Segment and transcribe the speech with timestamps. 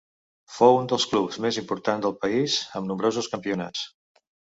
[0.53, 3.89] Fou un dels clubs més importants del país amb nombrosos campionats.